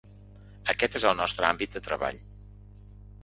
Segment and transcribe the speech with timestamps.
[0.73, 2.19] Aquest és el nostre àmbit de treball.